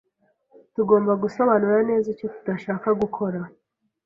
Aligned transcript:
Tugomba 0.75 1.11
gusobanura 1.23 1.77
neza 1.89 2.07
icyo 2.13 2.27
tudashaka 2.35 2.87
gukora 3.01 3.39